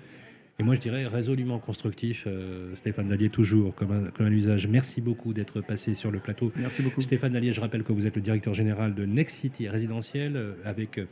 Et 0.60 0.62
moi, 0.62 0.76
je 0.76 0.80
dirais 0.80 1.04
résolument 1.08 1.58
constructif, 1.58 2.24
euh, 2.28 2.76
Stéphane 2.76 3.08
Dallier, 3.08 3.28
toujours 3.28 3.74
comme 3.74 3.90
un, 3.90 4.10
comme 4.12 4.26
un 4.26 4.30
usage. 4.30 4.68
Merci 4.68 5.00
beaucoup 5.00 5.32
d'être 5.32 5.60
passé 5.60 5.94
sur 5.94 6.12
le 6.12 6.20
plateau. 6.20 6.52
Merci 6.54 6.82
beaucoup. 6.82 7.00
Stéphane 7.00 7.32
Dallier, 7.32 7.52
je 7.52 7.60
rappelle 7.60 7.82
que 7.82 7.92
vous 7.92 8.06
êtes 8.06 8.14
le 8.14 8.22
directeur 8.22 8.54
général 8.54 8.94
de 8.94 9.04
Next 9.04 9.34
City 9.34 9.68
résidentiel, 9.68 10.36
euh, 10.36 10.52
avec 10.64 10.98
euh, 10.98 11.06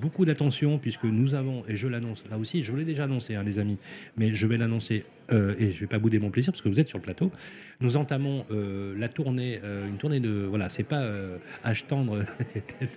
beaucoup 0.00 0.24
d'attention, 0.24 0.78
puisque 0.78 1.04
nous 1.04 1.36
avons, 1.36 1.62
et 1.68 1.76
je 1.76 1.86
l'annonce 1.86 2.24
là 2.28 2.38
aussi, 2.38 2.62
je 2.62 2.72
vous 2.72 2.76
l'ai 2.76 2.84
déjà 2.84 3.04
annoncé, 3.04 3.36
hein, 3.36 3.44
les 3.44 3.60
amis, 3.60 3.78
mais 4.16 4.34
je 4.34 4.48
vais 4.48 4.56
l'annoncer 4.56 5.04
euh, 5.30 5.54
et 5.60 5.70
je 5.70 5.76
ne 5.76 5.80
vais 5.80 5.86
pas 5.86 6.00
bouder 6.00 6.18
mon 6.18 6.30
plaisir 6.30 6.52
parce 6.52 6.62
que 6.62 6.68
vous 6.68 6.80
êtes 6.80 6.88
sur 6.88 6.98
le 6.98 7.04
plateau. 7.04 7.30
Nous 7.80 7.96
entamons 7.96 8.46
la 8.50 9.08
tournée, 9.08 9.60
une 9.88 9.98
tournée 9.98 10.18
de. 10.18 10.46
Voilà, 10.48 10.68
c'est 10.68 10.82
pas 10.82 11.06
H 11.64 11.86
tendre, 11.86 12.24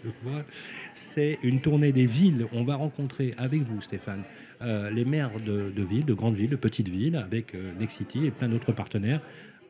c'est 0.93 1.37
une 1.43 1.61
tournée 1.61 1.91
des 1.91 2.05
villes. 2.07 2.47
On 2.53 2.63
va 2.63 2.75
rencontrer 2.75 3.35
avec 3.37 3.61
vous, 3.61 3.81
Stéphane, 3.81 4.23
les 4.91 5.05
maires 5.05 5.39
de, 5.39 5.71
de, 5.75 5.83
villes, 5.83 6.05
de 6.05 6.13
grandes 6.13 6.35
villes, 6.35 6.49
de 6.49 6.55
petites 6.55 6.89
villes, 6.89 7.15
avec 7.15 7.55
Nexity 7.79 8.25
et 8.25 8.31
plein 8.31 8.49
d'autres 8.49 8.71
partenaires 8.71 9.21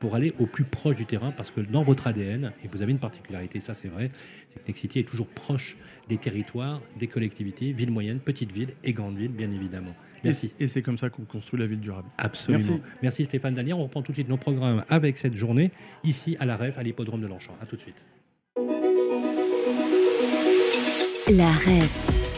pour 0.02 0.16
aller 0.16 0.34
au 0.40 0.48
plus 0.48 0.64
proche 0.64 0.96
du 0.96 1.06
terrain, 1.06 1.32
parce 1.32 1.52
que 1.52 1.62
dans 1.62 1.84
votre 1.84 2.08
ADN, 2.08 2.52
et 2.64 2.68
vous 2.68 2.82
avez 2.82 2.92
une 2.92 3.00
particularité, 3.00 3.60
ça 3.60 3.76
c'est 3.76 3.88
vrai, 3.88 4.10
c'est 4.50 4.60
que 4.60 4.68
Nexity 4.68 5.00
est 5.00 5.04
toujours 5.04 5.28
proche 5.28 5.78
des 6.10 6.18
territoires, 6.18 6.82
des 7.00 7.06
collectivités, 7.06 7.72
villes 7.72 7.92
moyennes, 7.92 8.20
petites 8.20 8.52
villes 8.52 8.74
et 8.84 8.94
grandes 8.94 9.16
villes, 9.16 9.32
bien 9.32 9.52
évidemment. 9.52 9.96
Merci. 10.24 10.54
Et 10.60 10.68
c'est 10.68 10.82
comme 10.82 10.98
ça 10.98 11.12
qu'on 11.12 11.24
construit 11.24 11.60
la 11.60 11.68
ville 11.68 11.80
durable. 11.80 12.10
Absolument. 12.18 12.64
Merci, 12.64 12.82
Merci 13.04 13.26
Stéphane 13.26 13.54
Dallier. 13.54 13.74
On 13.74 13.84
reprend 13.84 14.02
tout 14.02 14.12
de 14.12 14.18
suite 14.18 14.28
nos 14.28 14.38
programmes 14.38 14.84
avec 14.90 15.18
cette 15.18 15.36
journée, 15.36 15.70
ici 16.04 16.36
à 16.40 16.46
la 16.46 16.58
REF, 16.58 16.80
à 16.80 16.84
l'hippodrome 16.84 17.22
de 17.22 17.28
Longchamp. 17.28 17.54
A 17.62 17.68
tout 17.68 17.76
de 17.76 17.82
suite. 17.82 18.04
La 21.30 21.52
REF, 21.52 22.21